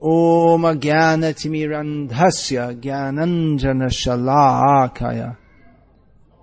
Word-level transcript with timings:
ॐ 0.00 0.62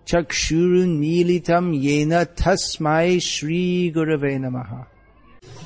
Chakshurun 0.05 0.99
Militam 0.99 1.73
Yena 1.73 2.19
येन 2.19 2.25
तस्मै 2.37 3.19
श्रीगुरवे 3.19 4.37
नमः 4.37 4.85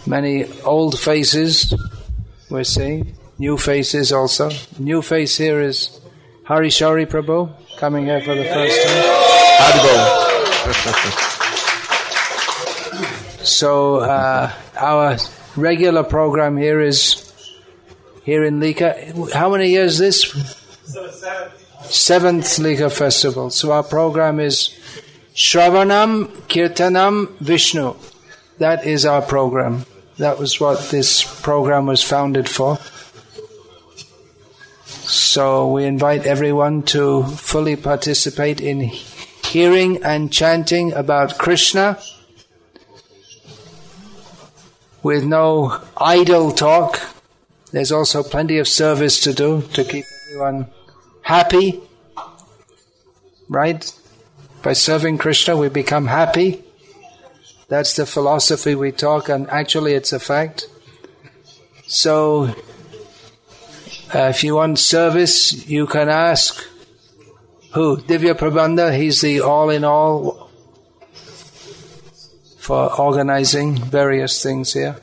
Many 0.07 0.47
old 0.63 0.97
faces 0.97 1.73
we're 2.49 2.63
seeing, 2.63 3.17
new 3.37 3.57
faces 3.57 4.13
also. 4.13 4.49
The 4.49 4.83
new 4.83 5.01
face 5.01 5.37
here 5.37 5.59
is 5.59 5.99
Hari 6.45 6.69
Sauri 6.69 7.05
Prabhu 7.05 7.51
coming 7.77 8.05
here 8.05 8.21
for 8.21 8.33
the 8.33 8.45
first 8.45 8.81
time. 8.87 9.03
So 13.43 13.97
uh, 13.97 14.53
our 14.77 15.17
regular 15.57 16.03
program 16.03 16.55
here 16.55 16.79
is 16.79 17.28
here 18.29 18.43
in 18.43 18.59
Lika. 18.59 18.93
How 19.33 19.49
many 19.49 19.69
years 19.71 19.99
is 19.99 20.21
this? 20.21 20.63
Seventh 21.81 22.59
Lika 22.59 22.91
festival. 22.91 23.49
So 23.49 23.71
our 23.71 23.81
program 23.81 24.39
is 24.39 24.69
Shravanam 25.33 26.27
Kirtanam 26.47 27.31
Vishnu. 27.39 27.95
That 28.59 28.85
is 28.85 29.03
our 29.03 29.23
program. 29.23 29.85
That 30.17 30.37
was 30.37 30.59
what 30.59 30.91
this 30.91 31.23
program 31.41 31.87
was 31.87 32.03
founded 32.03 32.47
for. 32.47 32.77
So 34.85 35.71
we 35.71 35.85
invite 35.85 36.27
everyone 36.27 36.83
to 36.93 37.23
fully 37.23 37.77
participate 37.77 38.61
in 38.61 38.81
hearing 39.43 40.03
and 40.03 40.31
chanting 40.31 40.93
about 40.93 41.39
Krishna 41.39 41.97
with 45.01 45.23
no 45.23 45.81
idle 45.97 46.51
talk 46.51 47.08
there's 47.71 47.91
also 47.91 48.23
plenty 48.23 48.57
of 48.57 48.67
service 48.67 49.19
to 49.21 49.33
do 49.33 49.61
to 49.73 49.83
keep 49.83 50.05
everyone 50.27 50.67
happy. 51.21 51.81
Right? 53.47 53.91
By 54.61 54.73
serving 54.73 55.17
Krishna, 55.17 55.55
we 55.55 55.69
become 55.69 56.07
happy. 56.07 56.63
That's 57.67 57.95
the 57.95 58.05
philosophy 58.05 58.75
we 58.75 58.91
talk, 58.91 59.29
and 59.29 59.49
actually, 59.49 59.93
it's 59.93 60.11
a 60.11 60.19
fact. 60.19 60.67
So, 61.85 62.55
uh, 64.13 64.29
if 64.33 64.43
you 64.43 64.55
want 64.55 64.79
service, 64.79 65.67
you 65.67 65.85
can 65.85 66.09
ask 66.09 66.65
who? 67.73 67.97
Divya 67.97 68.33
Prabandha, 68.33 68.97
he's 68.97 69.21
the 69.21 69.41
all 69.41 69.69
in 69.69 69.83
all 69.83 70.49
for 72.57 72.99
organizing 72.99 73.77
various 73.77 74.41
things 74.41 74.73
here. 74.73 74.95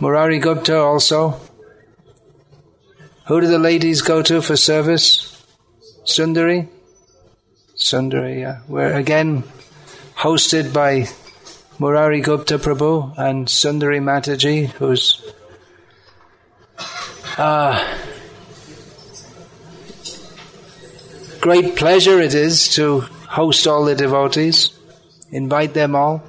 Murari 0.00 0.40
Gupta 0.40 0.78
also. 0.78 1.40
Who 3.26 3.40
do 3.40 3.46
the 3.46 3.58
ladies 3.58 4.02
go 4.02 4.22
to 4.22 4.42
for 4.42 4.56
service? 4.56 5.44
Sundari? 6.04 6.68
Sundari, 7.76 8.40
yeah. 8.40 8.60
We're 8.68 8.92
again 8.92 9.44
hosted 10.16 10.72
by 10.72 11.06
Murari 11.78 12.22
Gupta 12.22 12.58
Prabhu 12.58 13.16
and 13.16 13.46
Sundari 13.46 14.00
Mataji, 14.00 14.66
who's 14.66 15.22
uh, 17.38 17.98
great 21.40 21.76
pleasure 21.76 22.20
it 22.20 22.34
is 22.34 22.68
to 22.74 23.00
host 23.00 23.66
all 23.66 23.84
the 23.84 23.94
devotees, 23.94 24.70
invite 25.30 25.74
them 25.74 25.96
all. 25.96 26.22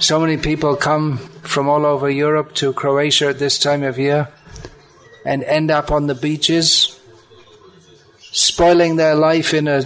So 0.00 0.18
many 0.18 0.38
people 0.38 0.76
come 0.76 1.18
from 1.18 1.68
all 1.68 1.84
over 1.84 2.08
Europe 2.08 2.54
to 2.54 2.72
Croatia 2.72 3.28
at 3.28 3.38
this 3.38 3.58
time 3.58 3.82
of 3.82 3.98
year 3.98 4.28
and 5.26 5.44
end 5.44 5.70
up 5.70 5.90
on 5.90 6.06
the 6.06 6.14
beaches, 6.14 6.98
spoiling 8.18 8.96
their 8.96 9.14
life 9.14 9.52
in 9.52 9.68
a 9.68 9.84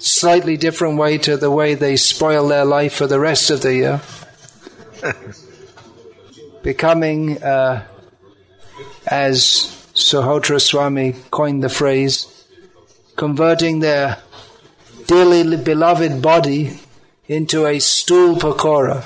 slightly 0.00 0.56
different 0.56 0.98
way 0.98 1.18
to 1.18 1.36
the 1.36 1.50
way 1.52 1.74
they 1.76 1.96
spoil 1.96 2.48
their 2.48 2.64
life 2.64 2.94
for 2.94 3.06
the 3.06 3.20
rest 3.20 3.50
of 3.50 3.62
the 3.62 3.72
year. 3.72 4.00
Becoming, 6.64 7.40
uh, 7.40 7.86
as 9.06 9.88
Suhotra 9.94 10.60
Swami 10.60 11.14
coined 11.30 11.62
the 11.62 11.68
phrase, 11.68 12.48
converting 13.14 13.78
their 13.78 14.18
dearly 15.06 15.56
beloved 15.56 16.20
body 16.20 16.80
into 17.28 17.64
a 17.64 17.78
stool 17.78 18.34
pakora. 18.34 19.04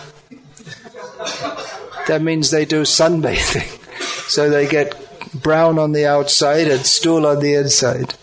That 2.07 2.23
means 2.23 2.51
they 2.51 2.65
do 2.65 2.83
sunbathing. 2.83 3.77
So 4.31 4.49
they 4.49 4.69
get 4.69 4.95
brown 5.35 5.79
on 5.79 5.91
the 5.91 6.07
outside 6.07 6.69
and 6.69 6.87
stool 6.87 7.27
on 7.27 7.41
the 7.41 7.55
inside. 7.55 8.15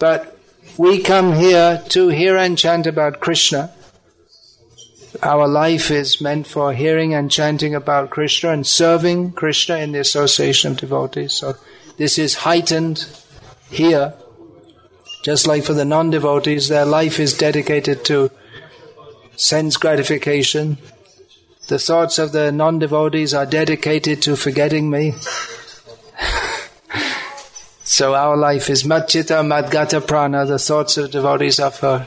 But 0.00 0.36
we 0.76 1.00
come 1.00 1.34
here 1.34 1.82
to 1.90 2.08
hear 2.08 2.36
and 2.36 2.58
chant 2.58 2.86
about 2.86 3.20
Krishna. 3.20 3.72
Our 5.22 5.46
life 5.46 5.90
is 5.90 6.20
meant 6.20 6.46
for 6.46 6.72
hearing 6.72 7.14
and 7.14 7.30
chanting 7.30 7.74
about 7.74 8.10
Krishna 8.10 8.50
and 8.50 8.66
serving 8.66 9.32
Krishna 9.32 9.76
in 9.76 9.92
the 9.92 10.00
association 10.00 10.72
of 10.72 10.78
devotees. 10.78 11.34
So 11.34 11.54
this 11.98 12.18
is 12.18 12.34
heightened 12.34 13.06
here. 13.70 14.14
Just 15.22 15.46
like 15.46 15.62
for 15.62 15.74
the 15.74 15.84
non 15.84 16.10
devotees, 16.10 16.68
their 16.68 16.84
life 16.86 17.20
is 17.20 17.36
dedicated 17.36 18.04
to 18.06 18.30
sense 19.36 19.76
gratification. 19.76 20.78
The 21.72 21.78
thoughts 21.78 22.18
of 22.18 22.32
the 22.32 22.52
non 22.52 22.80
devotees 22.80 23.32
are 23.32 23.46
dedicated 23.46 24.20
to 24.24 24.36
forgetting 24.36 24.90
me. 24.90 25.12
so 27.82 28.14
our 28.14 28.36
life 28.36 28.68
is 28.68 28.82
Madchita 28.82 29.42
Madgata 29.42 30.06
Prana. 30.06 30.44
The 30.44 30.58
thoughts 30.58 30.98
of 30.98 31.10
devotees 31.10 31.58
are 31.58 31.70
for 31.70 32.04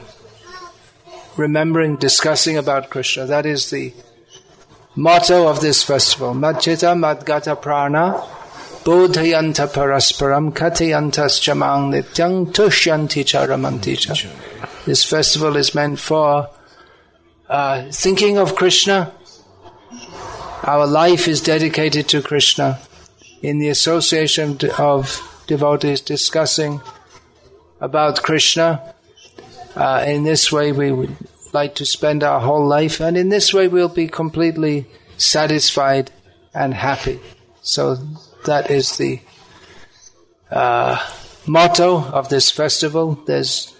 remembering, 1.36 1.96
discussing 1.96 2.56
about 2.56 2.90
Krishna. 2.90 3.26
That 3.26 3.44
is 3.44 3.70
the 3.70 3.92
motto 4.94 5.48
of 5.48 5.60
this 5.60 5.82
festival. 5.82 6.32
Madchita 6.32 6.94
Madgata 6.94 7.60
Prana. 7.60 8.22
Bodhayanta 8.84 9.66
parasparam 9.66 10.52
katayantas 10.52 11.40
chamang 11.42 11.90
nityang 11.90 12.52
tushyanti 12.52 13.24
charamanticha. 13.24 14.30
This 14.84 15.04
festival 15.04 15.56
is 15.56 15.74
meant 15.74 15.98
for 15.98 16.50
uh, 17.48 17.90
thinking 17.90 18.38
of 18.38 18.54
Krishna, 18.54 19.12
our 20.62 20.86
life 20.86 21.28
is 21.28 21.40
dedicated 21.40 22.08
to 22.08 22.22
Krishna. 22.22 22.78
In 23.42 23.58
the 23.58 23.68
association 23.68 24.58
of 24.78 25.44
devotees 25.46 26.00
discussing 26.00 26.80
about 27.80 28.22
Krishna, 28.22 28.94
uh, 29.74 30.04
in 30.06 30.24
this 30.24 30.50
way 30.50 30.72
we 30.72 30.90
would 30.90 31.16
like 31.52 31.74
to 31.76 31.86
spend 31.86 32.22
our 32.22 32.40
whole 32.40 32.66
life, 32.66 33.00
and 33.00 33.16
in 33.16 33.28
this 33.28 33.52
way 33.52 33.68
we'll 33.68 33.88
be 33.88 34.08
completely 34.08 34.86
satisfied 35.16 36.10
and 36.54 36.74
happy. 36.74 37.20
So 37.62 37.96
that 38.46 38.70
is 38.70 38.96
the 38.96 39.20
uh, 40.50 40.98
motto 41.46 42.02
of 42.02 42.28
this 42.28 42.50
festival. 42.50 43.14
There's 43.26 43.74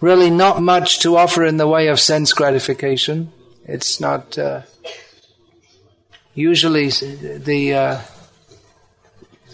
really 0.00 0.30
not 0.30 0.60
much 0.60 0.98
to 1.00 1.16
offer 1.16 1.44
in 1.44 1.56
the 1.56 1.68
way 1.68 1.88
of 1.88 2.00
sense 2.00 2.32
gratification. 2.32 3.32
It's 3.64 4.00
not. 4.00 4.36
Uh, 4.36 4.62
usually, 6.34 6.88
the 6.88 7.74
uh, 7.74 8.00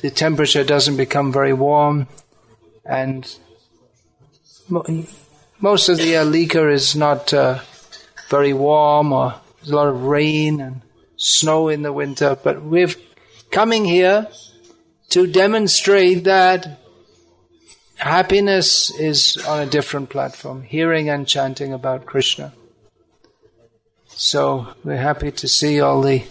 the 0.00 0.10
temperature 0.10 0.64
doesn't 0.64 0.96
become 0.96 1.32
very 1.32 1.52
warm, 1.52 2.08
and 2.84 3.36
mo- 4.68 4.84
most 5.60 5.88
of 5.88 5.98
the 5.98 6.06
year 6.06 6.24
Lika 6.24 6.68
is 6.68 6.96
not 6.96 7.32
uh, 7.34 7.60
very 8.28 8.52
warm, 8.52 9.12
or 9.12 9.34
there's 9.58 9.70
a 9.70 9.76
lot 9.76 9.88
of 9.88 10.04
rain 10.04 10.60
and 10.60 10.82
snow 11.16 11.68
in 11.68 11.82
the 11.82 11.92
winter. 11.92 12.36
But 12.42 12.62
we're 12.62 12.94
coming 13.50 13.84
here 13.84 14.28
to 15.10 15.26
demonstrate 15.26 16.24
that 16.24 16.78
happiness 17.96 18.90
is 18.98 19.36
on 19.46 19.60
a 19.60 19.66
different 19.66 20.08
platform, 20.08 20.62
hearing 20.62 21.10
and 21.10 21.26
chanting 21.26 21.72
about 21.72 22.06
Krishna. 22.06 22.54
So 24.08 24.68
we're 24.84 24.96
happy 24.96 25.30
to 25.32 25.48
see 25.48 25.80
all 25.80 26.00
the 26.00 26.22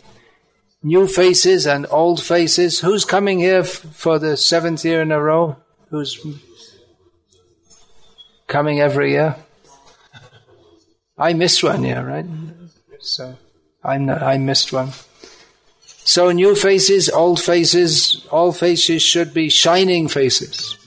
new 0.83 1.07
faces 1.07 1.65
and 1.65 1.85
old 1.89 2.21
faces. 2.21 2.79
Who's 2.79 3.05
coming 3.05 3.39
here 3.39 3.59
f- 3.59 3.69
for 3.69 4.19
the 4.19 4.37
seventh 4.37 4.83
year 4.85 5.01
in 5.01 5.11
a 5.11 5.21
row? 5.21 5.57
Who's 5.89 6.19
coming 8.47 8.79
every 8.79 9.11
year? 9.11 9.35
I 11.17 11.33
missed 11.33 11.63
one 11.63 11.83
year, 11.83 12.05
right? 12.05 12.25
So 12.99 13.35
I'm 13.83 14.05
not, 14.05 14.21
I 14.21 14.37
missed 14.37 14.71
one. 14.71 14.91
So 15.81 16.31
new 16.31 16.55
faces, 16.55 17.09
old 17.09 17.41
faces, 17.41 18.25
all 18.31 18.51
faces 18.51 19.01
should 19.01 19.33
be 19.33 19.49
shining 19.49 20.07
faces 20.07 20.79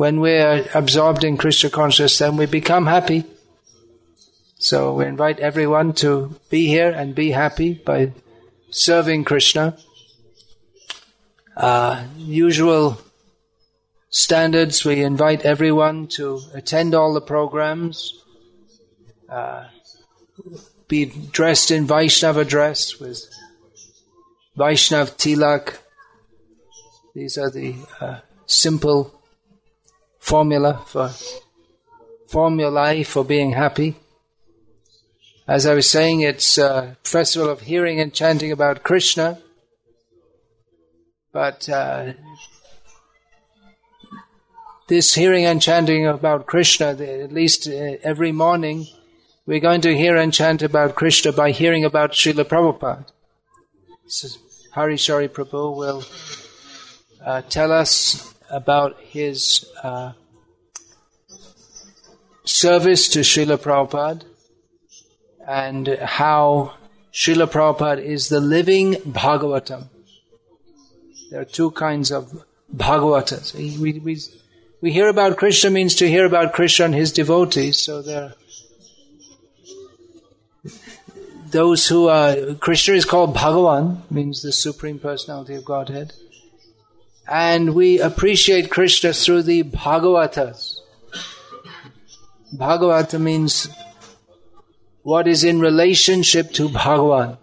when 0.00 0.18
we're 0.18 0.66
absorbed 0.72 1.24
in 1.24 1.36
Krishna 1.36 1.68
consciousness, 1.68 2.20
then 2.20 2.38
we 2.38 2.46
become 2.46 2.86
happy. 2.86 3.22
So 4.62 4.92
we 4.92 5.06
invite 5.06 5.40
everyone 5.40 5.94
to 6.04 6.38
be 6.50 6.66
here 6.66 6.90
and 6.90 7.14
be 7.14 7.30
happy 7.30 7.72
by 7.72 8.12
serving 8.68 9.24
Krishna. 9.24 9.78
Uh, 11.56 12.04
usual 12.18 13.00
standards, 14.10 14.84
we 14.84 15.02
invite 15.02 15.46
everyone 15.46 16.08
to 16.08 16.42
attend 16.52 16.94
all 16.94 17.14
the 17.14 17.22
programs, 17.22 18.22
uh, 19.30 19.64
be 20.88 21.06
dressed 21.06 21.70
in 21.70 21.86
Vaishnava 21.86 22.44
dress 22.44 23.00
with 23.00 23.24
Vaishnav 24.58 25.16
tilak. 25.16 25.78
These 27.14 27.38
are 27.38 27.50
the 27.50 27.76
uh, 27.98 28.18
simple 28.44 29.22
formula 30.18 30.82
for 30.84 31.10
formulae 32.26 33.04
for 33.04 33.24
being 33.24 33.52
happy. 33.52 33.96
As 35.50 35.66
I 35.66 35.74
was 35.74 35.90
saying, 35.90 36.20
it's 36.20 36.58
a 36.58 36.96
festival 37.02 37.50
of 37.50 37.62
hearing 37.62 37.98
and 37.98 38.14
chanting 38.14 38.52
about 38.52 38.84
Krishna, 38.84 39.40
but 41.32 41.68
uh, 41.68 42.12
this 44.86 45.12
hearing 45.14 45.44
and 45.44 45.60
chanting 45.60 46.06
about 46.06 46.46
Krishna, 46.46 46.90
at 46.90 47.32
least 47.32 47.66
uh, 47.66 47.96
every 48.04 48.30
morning, 48.30 48.86
we're 49.44 49.58
going 49.58 49.80
to 49.80 49.96
hear 49.96 50.16
and 50.16 50.32
chant 50.32 50.62
about 50.62 50.94
Krishna 50.94 51.32
by 51.32 51.50
hearing 51.50 51.84
about 51.84 52.12
Srila 52.12 52.44
Prabhupada. 52.44 53.06
Hari 54.70 54.94
Sauri 54.94 55.28
Prabhu 55.28 55.76
will 55.76 56.04
uh, 57.26 57.42
tell 57.48 57.72
us 57.72 58.36
about 58.50 59.00
his 59.00 59.68
uh, 59.82 60.12
service 62.44 63.08
to 63.08 63.18
Srila 63.22 63.58
Prabhupada 63.58 64.29
and 65.50 65.88
how 66.00 66.74
Srila 67.12 67.48
Prabhupada 67.50 68.00
is 68.00 68.28
the 68.28 68.38
living 68.38 68.94
Bhagavatam. 68.94 69.88
There 71.32 71.40
are 71.40 71.44
two 71.44 71.72
kinds 71.72 72.12
of 72.12 72.44
Bhagavatas. 72.74 73.54
We, 73.56 73.98
we, 73.98 74.20
we 74.80 74.92
hear 74.92 75.08
about 75.08 75.38
Krishna 75.38 75.70
means 75.70 75.96
to 75.96 76.08
hear 76.08 76.24
about 76.24 76.52
Krishna 76.52 76.84
and 76.84 76.94
his 76.94 77.10
devotees, 77.10 77.78
so 77.78 78.00
there 78.00 78.34
those 81.50 81.88
who 81.88 82.06
are 82.06 82.54
Krishna 82.60 82.94
is 82.94 83.04
called 83.04 83.34
Bhagavan, 83.34 84.08
means 84.08 84.42
the 84.42 84.52
Supreme 84.52 85.00
Personality 85.00 85.56
of 85.56 85.64
Godhead. 85.64 86.12
And 87.26 87.74
we 87.74 88.00
appreciate 88.00 88.70
Krishna 88.70 89.12
through 89.12 89.42
the 89.42 89.64
Bhagavatas. 89.64 90.76
Bhagavata 92.54 93.20
means 93.20 93.68
what 95.02 95.26
is 95.26 95.44
in 95.44 95.60
relationship 95.60 96.52
to 96.52 96.68
Bhagavan. 96.68 97.38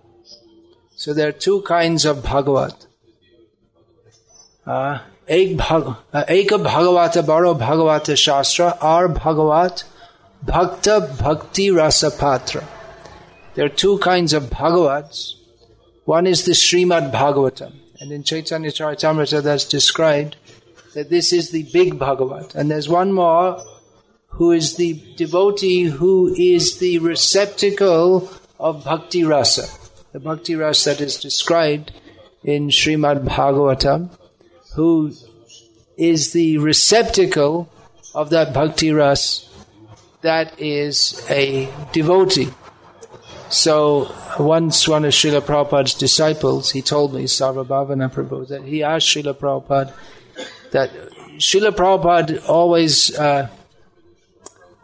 So 0.95 1.13
there 1.13 1.29
are 1.29 1.31
two 1.31 1.61
kinds 1.61 2.05
of 2.05 2.23
Bhagavad. 2.23 2.73
Uh, 4.65 4.99
Ek 5.27 5.57
Bhag, 5.57 5.97
uh, 6.13 6.23
Eka 6.25 6.63
Bhagavata 6.63 7.25
Baro 7.25 7.53
Bhagavata 7.53 8.17
Shastra, 8.17 8.77
our 8.81 9.07
Bhagavat, 9.07 9.83
Bhakta 10.43 11.15
Bhakti 11.19 11.71
rasa 11.71 12.11
patra. 12.11 12.63
There 13.55 13.65
are 13.65 13.69
two 13.69 13.97
kinds 13.99 14.33
of 14.33 14.43
Bhagavats. 14.43 15.33
One 16.05 16.27
is 16.27 16.45
the 16.45 16.51
Srimad 16.51 17.11
Bhagavatam. 17.11 17.73
And 17.99 18.11
in 18.11 18.23
Chaitanya 18.23 18.69
Charitamrita 18.69 19.41
that's 19.41 19.65
described 19.65 20.37
that 20.93 21.09
this 21.09 21.33
is 21.33 21.49
the 21.49 21.63
big 21.73 21.97
Bhagavat. 21.97 22.55
And 22.55 22.69
there's 22.69 22.87
one 22.87 23.11
more 23.11 23.59
who 24.37 24.51
is 24.51 24.75
the 24.75 24.93
devotee 25.15 25.83
who 25.83 26.33
is 26.35 26.77
the 26.77 26.99
receptacle 26.99 28.29
of 28.59 28.83
Bhakti 28.83 29.23
Rasa. 29.23 29.67
The 30.11 30.19
Bhakti 30.19 30.55
Rasa 30.55 30.91
that 30.91 31.01
is 31.01 31.17
described 31.17 31.91
in 32.43 32.69
Srimad 32.69 33.25
Bhagavatam, 33.25 34.09
who 34.75 35.11
is 35.97 36.33
the 36.33 36.59
receptacle 36.59 37.69
of 38.13 38.29
that 38.29 38.53
Bhakti 38.53 38.91
rasa 38.91 39.47
that 40.21 40.59
is 40.59 41.25
a 41.29 41.67
devotee. 41.91 42.49
So 43.49 44.13
once 44.39 44.87
one 44.87 45.05
of 45.05 45.13
Srila 45.13 45.41
Prabhupada's 45.41 45.93
disciples, 45.93 46.71
he 46.71 46.81
told 46.81 47.13
me, 47.13 47.23
Sarvabhavana 47.23 48.11
Prabhu, 48.11 48.47
that 48.49 48.63
he 48.63 48.83
asked 48.83 49.07
Srila 49.07 49.33
Prabhupada 49.33 49.93
that 50.71 50.91
Srila 51.37 51.71
Prabhupada 51.71 52.47
always 52.49 53.17
uh, 53.17 53.49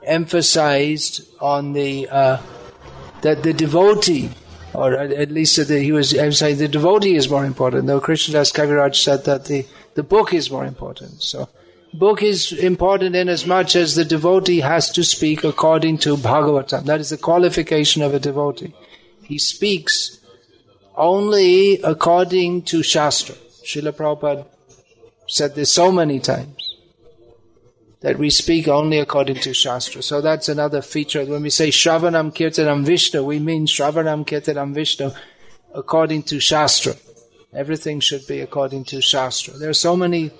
emphasized 0.06 1.28
on 1.40 1.74
the 1.74 2.08
uh, 2.10 2.42
that 3.22 3.44
the 3.44 3.54
devotee, 3.54 4.30
or 4.74 4.94
at 4.94 5.32
least 5.32 5.56
that 5.56 5.82
he 5.82 5.92
was 5.92 6.14
emphasizing 6.14 6.60
the 6.60 6.68
devotee 6.68 7.16
is 7.16 7.30
more 7.30 7.46
important. 7.46 7.88
Though 7.88 8.02
Krishnadas 8.02 8.54
Kaviraj 8.54 8.96
said 8.96 9.26
that 9.26 9.46
the, 9.46 9.66
the 9.96 10.04
book 10.04 10.34
is 10.34 10.52
more 10.52 10.66
important. 10.66 11.24
So 11.24 11.50
book 11.94 12.22
is 12.22 12.52
important 12.52 13.16
in 13.16 13.30
as 13.30 13.46
much 13.46 13.76
as 13.76 13.96
the 13.96 14.06
devotee 14.06 14.60
has 14.60 14.92
to 14.92 15.04
speak 15.04 15.44
according 15.44 16.00
to 16.00 16.18
Bhagavatam. 16.18 16.86
That 16.86 17.00
is 17.00 17.10
the 17.10 17.18
qualification 17.18 18.02
of 18.02 18.14
a 18.14 18.20
devotee. 18.20 18.74
He 19.24 19.40
speaks 19.40 20.20
only 20.96 21.82
according 21.82 22.64
to 22.64 22.84
Shastra. 22.84 23.36
Srila 23.64 23.94
Prabhupada 23.94 24.46
said 25.28 25.56
this 25.56 25.72
so 25.72 25.92
many 25.92 26.20
times 26.20 26.63
that 28.04 28.20
we 28.20 28.30
speak 28.30 28.68
only 28.68 29.00
according 29.00 29.38
to 29.38 29.54
Shastra. 29.54 30.04
So 30.04 30.20
that's 30.20 30.50
another 30.50 30.82
feature. 30.82 31.24
When 31.26 31.42
we 31.42 31.50
say 31.50 31.70
Shravanam 31.70 32.36
Kirtanam 32.36 32.84
Vishnu, 32.84 33.24
we 33.24 33.40
mean 33.40 33.66
Shravanam 33.66 34.28
Kirtanam 34.28 34.74
Vishnu 34.74 35.12
according 35.74 36.24
to 36.24 36.40
Shastra. 36.40 36.96
Everything 37.54 38.02
should 38.02 38.28
be 38.28 38.42
according 38.42 38.84
to 38.86 39.00
Shastra. 39.00 39.54
There 39.54 39.70
are 39.70 39.74
so 39.74 39.96
many 39.96 40.32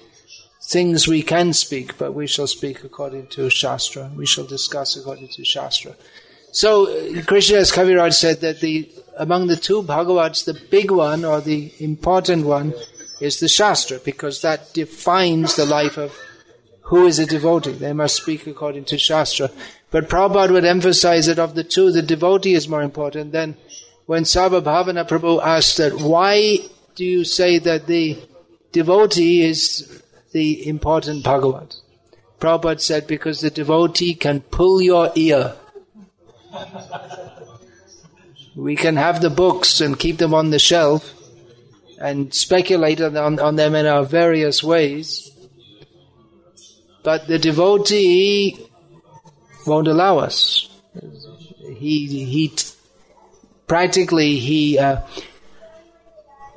things 0.62 1.08
we 1.08 1.22
can 1.24 1.54
speak, 1.54 1.98
but 1.98 2.12
we 2.12 2.28
shall 2.28 2.48
speak 2.48 2.84
according 2.84 3.28
to 3.28 3.50
Shastra. 3.50 4.12
We 4.14 4.26
shall 4.26 4.46
discuss 4.46 4.98
according 4.98 5.30
to 5.30 5.46
Shastra. 5.46 5.96
So, 6.52 6.88
uh, 6.88 7.22
Krishnadas 7.22 7.74
Kaviraj 7.74 8.14
said 8.14 8.42
that 8.42 8.60
the 8.60 8.92
among 9.18 9.48
the 9.48 9.56
two 9.56 9.84
Bhagavats, 9.84 10.44
the 10.44 10.60
big 10.70 10.92
one 10.92 11.24
or 11.24 11.40
the 11.40 11.72
important 11.80 12.46
one 12.46 12.74
is 13.22 13.40
the 13.40 13.48
Shastra, 13.48 14.00
because 14.04 14.42
that 14.42 14.74
defines 14.74 15.56
the 15.56 15.66
life 15.66 15.98
of 15.98 16.14
who 16.94 17.08
is 17.08 17.18
a 17.18 17.26
devotee. 17.26 17.72
They 17.72 17.92
must 17.92 18.18
speak 18.18 18.46
according 18.46 18.86
to 18.86 19.00
Shastra. 19.00 19.50
But 19.90 20.10
Prabhupada 20.10 20.52
would 20.52 20.64
emphasize 20.64 21.26
that 21.26 21.40
of 21.40 21.56
the 21.56 21.64
two, 21.64 21.92
the 21.92 22.04
devotee 22.04 22.54
is 22.54 22.70
more 22.70 22.84
important. 22.84 23.32
Then, 23.32 23.58
when 24.06 24.26
Sarvabhavana 24.26 25.08
Prabhu 25.08 25.42
asked 25.42 25.78
that, 25.78 25.94
why 25.94 26.60
do 26.94 27.04
you 27.04 27.24
say 27.24 27.58
that 27.58 27.88
the 27.88 28.20
devotee 28.72 29.42
is 29.42 30.02
the 30.34 30.68
important 30.68 31.24
Bhagavat. 31.24 31.78
Prabhupada 32.40 32.80
said, 32.80 33.08
because 33.08 33.42
the 33.42 33.50
devotee 33.50 34.14
can 34.14 34.42
pull 34.42 34.80
your 34.80 35.12
ear. 35.16 35.56
we 38.56 38.76
can 38.76 38.98
have 38.98 39.20
the 39.20 39.32
books 39.32 39.82
and 39.82 39.98
keep 39.98 40.20
them 40.20 40.34
on 40.34 40.52
the 40.52 40.60
shelf 40.60 41.16
and 42.00 42.34
speculate 42.36 43.02
on, 43.02 43.40
on 43.40 43.56
them 43.56 43.74
in 43.74 43.88
our 43.88 44.04
various 44.04 44.62
ways. 44.64 45.33
But 47.04 47.28
the 47.28 47.38
devotee 47.38 48.58
won't 49.68 49.88
allow 49.88 50.20
us. 50.20 50.70
He, 51.78 52.26
he, 52.26 52.54
practically, 53.68 54.38
he, 54.38 54.80
uh, 54.80 55.02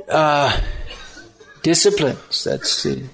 uh, 0.09 0.61
disciplines. 1.63 2.45
That's 2.45 2.85
the 2.85 3.05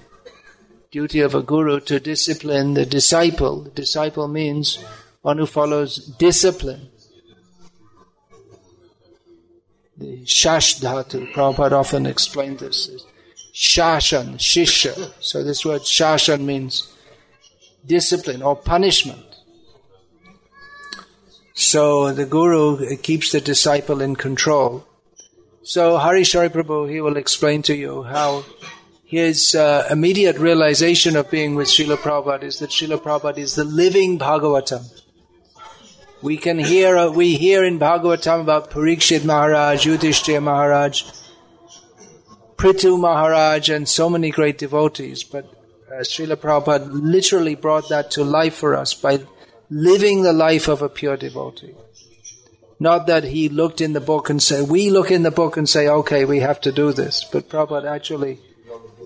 duty 0.91 1.21
of 1.21 1.33
a 1.33 1.41
guru 1.41 1.79
to 1.79 1.99
discipline 1.99 2.75
the 2.75 2.85
disciple. 2.85 3.61
The 3.61 3.71
disciple 3.71 4.27
means 4.27 4.83
one 5.21 5.39
who 5.39 5.47
follows 5.47 5.97
discipline. 5.97 6.89
The 9.97 10.23
shash 10.25 10.81
dhatu, 10.81 11.33
Prabhupada 11.33 11.73
often 11.73 12.05
explained 12.05 12.59
this. 12.59 12.89
Shashan, 13.53 14.35
shisha. 14.35 15.13
So 15.19 15.43
this 15.43 15.65
word 15.65 15.81
shashan 15.81 16.41
means 16.41 16.92
discipline 17.85 18.41
or 18.41 18.55
punishment. 18.55 19.25
So 21.53 22.11
the 22.11 22.25
guru 22.25 22.97
keeps 22.97 23.31
the 23.31 23.41
disciple 23.41 24.01
in 24.01 24.15
control. 24.15 24.85
So 25.61 25.97
Hari 25.97 26.23
Sauri 26.23 26.49
Prabhu, 26.49 26.89
he 26.89 26.99
will 26.99 27.15
explain 27.15 27.61
to 27.63 27.75
you 27.75 28.03
how 28.03 28.43
his 29.05 29.53
uh, 29.53 29.87
immediate 29.91 30.37
realization 30.37 31.15
of 31.15 31.29
being 31.29 31.55
with 31.55 31.67
Srila 31.67 31.97
Prabhupada 31.97 32.43
is 32.43 32.59
that 32.59 32.71
Srila 32.71 32.97
Prabhupada 32.97 33.37
is 33.37 33.55
the 33.55 33.63
living 33.63 34.17
Bhagavatam. 34.17 34.83
We 36.21 36.37
can 36.37 36.57
hear, 36.57 36.97
uh, 36.97 37.11
we 37.11 37.35
hear 37.35 37.63
in 37.63 37.79
Bhagavatam 37.79 38.41
about 38.41 38.71
Parikshit 38.71 39.23
Maharaj, 39.23 39.85
Yudhishthira 39.85 40.41
Maharaj, 40.41 41.03
Prithu 42.57 42.99
Maharaj, 42.99 43.69
and 43.69 43.87
so 43.87 44.09
many 44.09 44.31
great 44.31 44.57
devotees, 44.57 45.23
but 45.23 45.62
Srila 46.01 46.35
Prabhupada 46.35 46.89
literally 46.91 47.55
brought 47.55 47.89
that 47.89 48.11
to 48.11 48.23
life 48.23 48.55
for 48.55 48.75
us 48.75 48.93
by 48.93 49.19
living 49.69 50.23
the 50.23 50.33
life 50.33 50.67
of 50.67 50.81
a 50.81 50.89
pure 50.89 51.17
devotee. 51.17 51.75
Not 52.79 53.07
that 53.07 53.23
he 53.23 53.49
looked 53.49 53.79
in 53.79 53.93
the 53.93 54.01
book 54.01 54.29
and 54.29 54.41
said, 54.41 54.69
we 54.69 54.89
look 54.89 55.11
in 55.11 55.23
the 55.23 55.31
book 55.31 55.57
and 55.57 55.69
say, 55.69 55.87
okay, 55.87 56.25
we 56.25 56.39
have 56.39 56.59
to 56.61 56.71
do 56.71 56.91
this. 56.91 57.23
But 57.23 57.49
Prabhupada 57.49 57.85
actually 57.85 58.39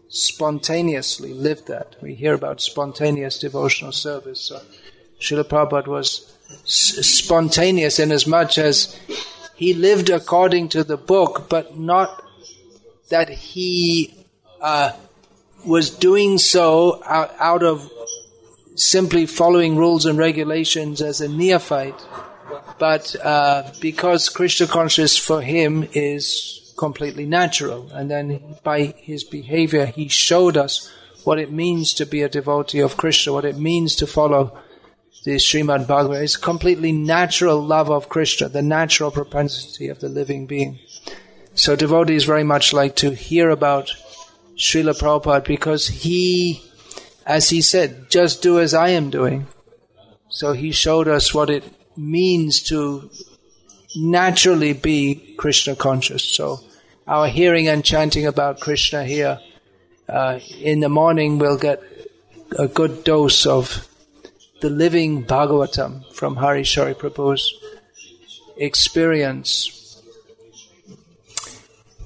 spontaneously 0.10 1.34
lived 1.34 1.68
that. 1.68 1.96
We 2.02 2.16
hear 2.16 2.34
about 2.34 2.62
spontaneous 2.62 3.38
devotional 3.38 3.92
service. 3.92 4.42
So 4.42 4.62
Srila 5.20 5.44
Prabhupada 5.44 5.88
was 5.88 6.34
spontaneous 6.64 8.00
in 8.00 8.12
as 8.12 8.26
much 8.26 8.58
as 8.58 8.98
he 9.56 9.74
lived 9.74 10.10
according 10.10 10.70
to 10.70 10.84
the 10.84 10.98
book, 10.98 11.50
but 11.50 11.78
not 11.78 12.24
that 13.10 13.30
he 13.30 14.14
uh, 14.62 14.92
was 15.66 15.90
doing 15.90 16.38
so 16.38 17.02
out, 17.06 17.64
of 17.64 17.92
simply 18.76 19.26
following 19.26 19.76
rules 19.76 20.06
and 20.06 20.18
regulations 20.18 21.02
as 21.02 21.22
a 21.22 21.28
neophyte, 21.28 22.00
but 22.80 23.16
uh, 23.24 23.72
because 23.82 24.30
Krishna 24.30 24.68
consciousness 24.68 25.18
for 25.18 25.42
him 25.42 25.88
is 25.94 26.74
completely 26.78 27.26
natural. 27.26 27.90
And 27.92 28.10
then 28.10 28.56
by 28.64 28.94
his 28.98 29.24
behavior, 29.24 29.88
he 29.88 30.08
showed 30.08 30.56
us 30.58 30.92
what 31.24 31.40
it 31.40 31.52
means 31.52 31.94
to 31.96 32.06
be 32.06 32.22
a 32.22 32.30
devotee 32.30 32.80
of 32.80 32.98
Krishna, 32.98 33.34
what 33.34 33.46
it 33.46 33.58
means 33.58 33.96
to 33.98 34.08
follow 34.08 34.58
the 35.26 35.36
Srimad 35.36 35.86
Bhagavatam. 35.86 36.22
It's 36.22 36.38
completely 36.38 36.92
natural 36.94 37.62
love 37.62 37.90
of 37.90 38.08
Krishna, 38.08 38.48
the 38.48 38.62
natural 38.62 39.12
propensity 39.12 39.90
of 39.90 40.00
the 40.00 40.08
living 40.08 40.46
being. 40.46 40.80
So 41.54 41.76
devotees 41.76 42.24
very 42.24 42.44
much 42.44 42.72
like 42.72 42.96
to 42.98 43.12
hear 43.12 43.50
about 43.50 43.92
Srila 44.58 44.98
Prabhupada 44.98 45.46
because 45.46 45.88
he, 45.88 46.62
as 47.26 47.50
he 47.50 47.62
said, 47.62 48.10
just 48.10 48.42
do 48.42 48.60
as 48.60 48.74
I 48.74 48.90
am 48.90 49.10
doing. 49.10 49.48
So 50.30 50.54
he 50.54 50.72
showed 50.72 51.08
us 51.08 51.34
what 51.34 51.50
it 51.50 51.64
means 51.96 52.62
to 52.64 53.10
naturally 53.96 54.74
be 54.74 55.36
Krishna 55.38 55.76
conscious. 55.76 56.24
So 56.24 56.60
our 57.08 57.28
hearing 57.28 57.68
and 57.68 57.86
chanting 57.86 58.26
about 58.26 58.60
Krishna 58.60 59.06
here 59.06 59.40
uh, 60.10 60.40
in 60.60 60.80
the 60.80 60.90
morning 60.90 61.38
will 61.38 61.58
get 61.58 61.82
a 62.58 62.68
good 62.68 63.04
dose 63.04 63.46
of 63.46 63.88
the 64.62 64.70
living 64.70 65.24
Bhagavatam 65.24 66.12
from 66.14 66.36
Hari 66.38 66.64
Sauri 66.64 66.96
Prabhu's 66.96 67.54
experience. 68.58 69.87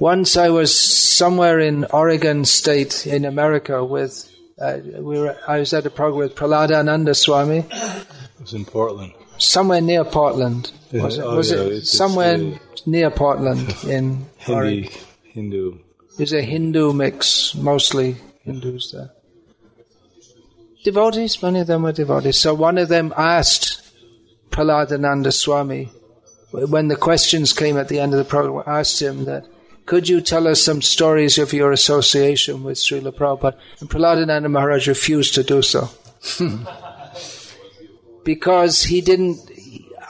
Once 0.02 0.36
I 0.36 0.50
was 0.50 0.74
somewhere 0.76 1.60
in 1.60 1.86
Oregon 1.86 2.44
State 2.44 3.06
in 3.06 3.24
America 3.24 3.86
with, 3.86 4.28
uh, 4.60 4.80
we 4.96 5.20
were, 5.20 5.38
I 5.48 5.60
was 5.60 5.74
at 5.76 5.86
a 5.86 5.92
program 5.92 6.18
with 6.22 6.36
Prahladananda 6.36 7.16
Swami. 7.16 7.60
It 7.70 8.08
was 8.42 8.54
in 8.56 8.66
Portland. 8.66 9.14
Somewhere 9.38 9.80
near 9.80 10.04
Portland. 10.04 10.72
Was 10.92 11.20
it? 11.20 11.22
Oh, 11.24 11.36
Was 11.38 11.52
yeah, 11.52 11.58
it 11.58 11.68
it's- 11.68 11.92
somewhere 11.92 12.36
it's 12.74 12.88
near 12.88 13.12
Portland 13.12 13.76
in 13.84 14.26
Oregon? 14.50 14.86
Hindi, 14.86 14.92
Hindu. 15.34 15.78
It's 16.18 16.32
a 16.34 16.42
Hindu 16.42 16.94
mix, 16.94 17.54
mostly 17.54 18.16
Hindus 18.44 18.92
there. 18.94 19.12
Devotees, 20.84 21.44
many 21.44 21.60
of 21.60 21.68
them 21.68 21.84
were 21.84 21.92
devotees. 21.92 22.40
So 22.40 22.56
one 22.56 22.80
of 22.80 22.90
them 22.90 23.14
asked 23.16 23.84
Prahladananda 24.50 25.32
Swami, 25.32 25.92
when 26.52 26.88
the 26.88 26.96
questions 26.96 27.54
came 27.54 27.78
at 27.78 27.88
the 27.88 28.00
end 28.00 28.14
of 28.14 28.18
the 28.18 28.26
program, 28.26 28.64
asked 28.66 29.00
him 29.00 29.26
that, 29.26 29.46
could 29.86 30.08
you 30.08 30.22
tell 30.22 30.48
us 30.48 30.62
some 30.62 30.82
stories 30.82 31.38
of 31.38 31.54
your 31.54 31.72
association 31.72 32.64
with 32.64 32.78
Srila 32.78 33.14
Prabhupada? 33.16 33.58
And 33.80 33.90
Prahladananda 33.90 34.50
Maharaj 34.50 34.88
refused 34.88 35.34
to 35.36 35.44
do 35.44 35.62
so. 35.62 35.90
because 38.24 38.84
he 38.84 39.02
didn't, 39.02 39.40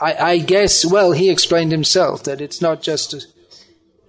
I, 0.00 0.14
I 0.14 0.38
guess, 0.38 0.84
well, 0.84 1.12
he 1.12 1.30
explained 1.30 1.72
himself 1.72 2.24
that 2.24 2.40
it's 2.40 2.60
not 2.60 2.82
just 2.82 3.14
a, 3.14 3.22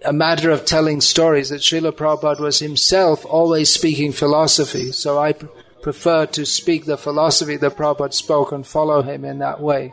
a 0.04 0.12
matter 0.12 0.50
of 0.50 0.64
telling 0.64 1.00
stories, 1.00 1.48
that 1.48 1.62
Srila 1.62 1.92
Prabhupada 1.92 2.40
was 2.40 2.58
himself 2.58 3.24
always 3.24 3.72
speaking 3.72 4.12
philosophy. 4.12 4.92
So 4.92 5.18
I 5.18 5.32
pr- 5.32 5.46
prefer 5.82 6.26
to 6.26 6.44
speak 6.44 6.84
the 6.84 6.98
philosophy 6.98 7.56
that 7.56 7.76
Prabhupada 7.76 8.12
spoke 8.12 8.52
and 8.52 8.66
follow 8.66 9.02
him 9.02 9.24
in 9.24 9.38
that 9.38 9.60
way. 9.60 9.92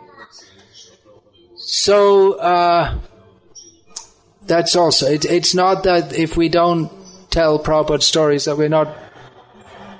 So 1.55 2.33
uh, 2.33 2.99
that's 4.45 4.75
also, 4.75 5.07
it, 5.07 5.25
it's 5.25 5.53
not 5.53 5.83
that 5.83 6.13
if 6.13 6.35
we 6.35 6.49
don't 6.49 6.91
tell 7.29 7.57
Prabhupada 7.57 8.03
stories 8.03 8.45
that 8.45 8.57
we're 8.57 8.69
not 8.69 8.95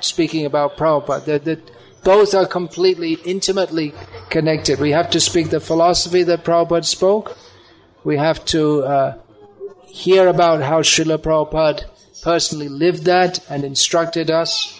speaking 0.02 0.46
about 0.46 0.78
Prabhupada. 0.78 1.26
That, 1.26 1.46
that 1.46 1.72
both 2.04 2.34
are 2.34 2.46
completely 2.46 3.14
intimately 3.26 3.94
connected. 4.30 4.80
We 4.80 4.92
have 4.92 5.10
to 5.12 5.20
speak 5.20 5.50
the 5.50 5.60
philosophy 5.60 6.24
that 6.24 6.44
Prabhupada 6.44 6.86
spoke. 6.86 7.38
We 8.04 8.18
have 8.18 8.44
to 8.46 8.84
uh, 8.84 9.18
hear 9.88 10.28
about 10.28 10.62
how 10.62 10.82
Srila 10.82 11.20
Prabhupada 11.20 11.86
personally 12.24 12.70
lived 12.70 13.06
that 13.06 13.40
and 13.50 13.64
instructed 13.64 14.30
us. 14.30 14.78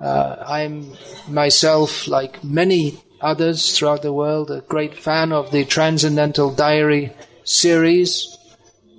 Uh, 0.00 0.36
I'm 0.46 0.92
myself, 1.28 2.06
like 2.08 2.42
many 2.44 3.00
others 3.20 3.76
throughout 3.76 4.02
the 4.02 4.12
world, 4.12 4.50
a 4.50 4.60
great 4.62 4.94
fan 4.94 5.32
of 5.32 5.50
the 5.50 5.64
Transcendental 5.64 6.54
Diary 6.54 7.12
series 7.44 8.38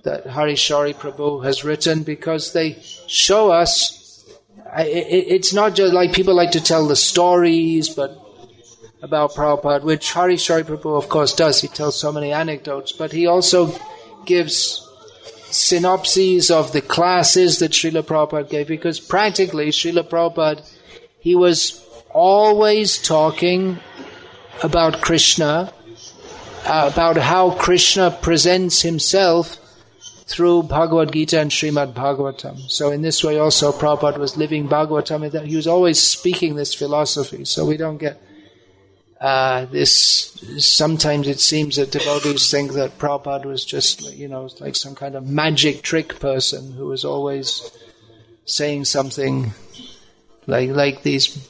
that 0.04 0.28
Hari 0.28 0.54
Sauri 0.56 0.94
Prabhu 0.94 1.44
has 1.44 1.64
written 1.64 2.04
because 2.04 2.54
they 2.54 2.82
show 3.08 3.52
us. 3.52 4.26
It's 4.78 5.54
not 5.54 5.76
just 5.76 5.94
like 5.94 6.14
people 6.14 6.34
like 6.34 6.52
to 6.52 6.62
tell 6.62 6.88
the 6.88 6.96
stories, 6.96 7.90
but 7.90 8.18
about 9.02 9.34
Prabhupada, 9.34 9.84
which 9.84 10.12
Hari 10.12 10.36
Sauri 10.36 10.64
Prabhu, 10.64 10.98
of 10.98 11.10
course, 11.10 11.34
does. 11.34 11.62
He 11.62 11.68
tells 11.68 12.00
so 12.00 12.12
many 12.12 12.32
anecdotes, 12.32 12.92
but 12.92 13.12
he 13.12 13.28
also 13.28 13.76
gives 14.26 14.88
synopses 15.50 16.50
of 16.50 16.72
the 16.72 16.82
classes 16.82 17.60
that 17.60 17.72
Srila 17.72 18.04
Prabhupada 18.04 18.50
gave, 18.50 18.68
because 18.68 19.00
practically 19.00 19.68
Srila 19.70 20.08
Prabhupada, 20.08 20.68
he 21.20 21.36
was 21.36 21.86
always 22.14 23.02
talking 23.02 23.80
about 24.64 25.02
Krishna, 25.02 25.74
uh, 26.66 26.90
about 26.94 27.18
how 27.18 27.52
Krishna 27.52 28.12
presents 28.12 28.82
himself 28.84 29.58
through 30.34 30.64
Bhagavad 30.64 31.12
Gita 31.12 31.40
and 31.40 31.52
Srimad 31.52 31.94
Bhagavatam. 31.94 32.70
So 32.70 32.92
in 32.92 33.02
this 33.02 33.24
way 33.24 33.38
also 33.38 33.72
Prabhupada 33.72 34.18
was 34.18 34.38
living 34.38 34.68
Bhagavatam, 34.68 35.46
he 35.46 35.56
was 35.56 35.68
always 35.68 36.00
speaking 36.00 36.56
this 36.56 36.74
philosophy. 36.74 37.46
So 37.46 37.66
we 37.66 37.78
don't 37.78 37.98
get 37.98 38.22
uh, 39.22 39.66
this, 39.66 40.44
sometimes 40.58 41.28
it 41.28 41.40
seems 41.40 41.76
that 41.76 41.92
devotees 41.92 42.50
think 42.50 42.74
that 42.74 42.98
Prabhupada 42.98 43.46
was 43.46 43.64
just, 43.64 44.12
you 44.16 44.28
know, 44.28 44.50
like 44.60 44.76
some 44.76 44.96
kind 44.96 45.14
of 45.14 45.28
magic 45.28 45.84
trick 45.84 46.20
person 46.20 46.72
who 46.72 46.88
was 46.88 47.06
always 47.06 47.72
saying 48.46 48.86
something 48.86 49.54
like, 50.48 50.72
like 50.72 51.04
these, 51.04 51.48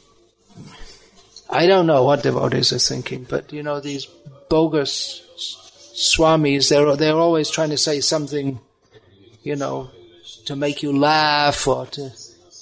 I 1.50 1.66
don't 1.66 1.88
know 1.88 2.04
what 2.04 2.24
devotees 2.24 2.74
are 2.74 2.80
thinking, 2.80 3.26
but 3.30 3.54
you 3.54 3.64
know, 3.64 3.80
these 3.80 4.06
bogus 4.50 5.22
swamis, 5.96 6.70
they're, 6.70 6.98
they're 6.98 7.16
always 7.16 7.50
trying 7.50 7.70
to 7.70 7.78
say 7.78 8.02
something, 8.02 8.60
you 9.44 9.56
know, 9.56 9.90
to 10.46 10.56
make 10.56 10.84
you 10.84 10.98
laugh 10.98 11.68
or 11.68 11.86
to 11.88 12.12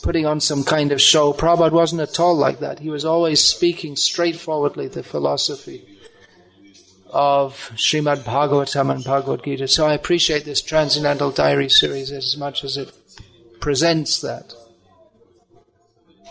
putting 0.01 0.25
on 0.25 0.39
some 0.39 0.63
kind 0.63 0.91
of 0.91 1.01
show. 1.01 1.33
Prabhupada 1.33 1.71
wasn't 1.71 2.01
at 2.01 2.19
all 2.19 2.35
like 2.35 2.59
that. 2.59 2.79
He 2.79 2.89
was 2.89 3.05
always 3.05 3.41
speaking 3.41 3.95
straightforwardly 3.95 4.87
the 4.87 5.03
philosophy 5.03 5.85
of 7.11 7.71
Srimad 7.75 8.23
Bhagavatam 8.23 8.91
and 8.93 9.03
Bhagavad 9.03 9.43
Gita. 9.43 9.67
So 9.67 9.87
I 9.87 9.93
appreciate 9.93 10.45
this 10.45 10.61
Transcendental 10.61 11.31
Diary 11.31 11.69
series 11.69 12.11
as 12.11 12.37
much 12.37 12.63
as 12.63 12.77
it 12.77 12.91
presents 13.59 14.21
that. 14.21 14.53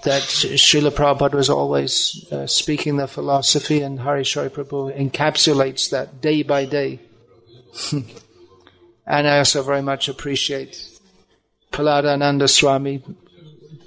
That 0.05 0.23
Srila 0.23 0.93
Prabhupada 0.93 1.35
was 1.35 1.51
always 1.51 2.25
uh, 2.31 2.47
speaking 2.47 2.97
the 2.97 3.09
philosophy 3.09 3.83
and 3.83 3.99
Hari 4.01 4.23
Prabhu 4.23 4.97
encapsulates 4.97 5.91
that 5.91 6.21
day 6.21 6.45
by 6.45 6.65
day. 6.65 7.01
and 9.09 9.27
I 9.27 9.39
also 9.39 9.63
very 9.63 9.83
much 9.83 10.09
appreciate 10.09 10.87
Prahladananda 11.73 12.49
Swami 12.49 13.03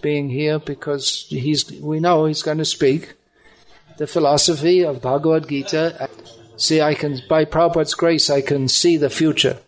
being 0.01 0.30
here 0.30 0.58
because 0.58 1.28
he's 1.30 1.72
we 1.80 2.00
know 2.00 2.25
he's 2.25 2.42
going 2.42 2.58
to 2.58 2.66
speak 2.66 3.13
the 3.98 4.08
philosophy 4.08 4.84
of 4.84 5.01
Bhagavad 5.01 5.48
Gita. 5.48 6.10
See, 6.58 6.82
I 6.82 6.96
can 6.96 7.22
by 7.30 7.46
Prabhupada's 7.46 7.94
grace, 7.94 8.32
I 8.32 8.42
can 8.42 8.68
see 8.68 8.98
the 8.98 9.12
future. 9.12 9.60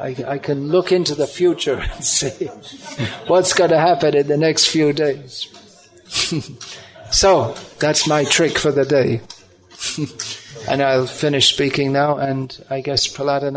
I, 0.00 0.16
I 0.26 0.38
can 0.38 0.68
look 0.68 0.92
into 0.92 1.14
the 1.14 1.26
future 1.26 1.78
and 1.94 2.04
see 2.04 2.46
what's 3.26 3.52
going 3.52 3.70
to 3.70 3.78
happen 3.78 4.16
in 4.16 4.28
the 4.28 4.36
next 4.36 4.68
few 4.68 4.94
days. 4.94 5.48
so 7.10 7.54
that's 7.80 8.06
my 8.06 8.24
trick 8.24 8.56
for 8.58 8.72
the 8.72 8.86
day. 8.86 9.20
and 10.68 10.82
I'll 10.82 11.06
finish 11.06 11.52
speaking 11.52 11.92
now, 11.92 12.16
and 12.16 12.64
I 12.70 12.80
guess 12.80 13.06
Prahlada. 13.06 13.52